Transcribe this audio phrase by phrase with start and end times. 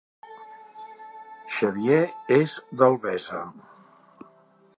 [1.57, 1.99] Xavier
[2.39, 3.45] és d'Albesa